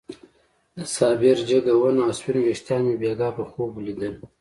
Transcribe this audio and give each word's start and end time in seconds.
د 0.75 0.77
صابر 0.95 1.37
جګه 1.49 1.73
ونه 1.79 2.01
او 2.07 2.13
سپين 2.19 2.37
ويښتان 2.41 2.81
مې 2.87 2.95
بېګاه 3.01 3.31
په 3.37 3.43
خوب 3.49 3.71
ليدل. 3.85 4.13